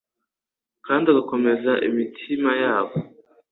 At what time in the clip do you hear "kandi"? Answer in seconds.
0.85-1.05